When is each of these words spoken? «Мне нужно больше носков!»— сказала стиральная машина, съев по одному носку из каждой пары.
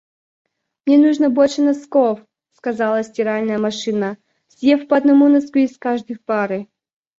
«Мне 0.85 0.97
нужно 0.97 1.29
больше 1.29 1.61
носков!»— 1.61 2.25
сказала 2.57 3.03
стиральная 3.03 3.59
машина, 3.59 4.17
съев 4.47 4.87
по 4.87 4.97
одному 4.97 5.29
носку 5.29 5.59
из 5.59 5.77
каждой 5.77 6.15
пары. 6.17 6.69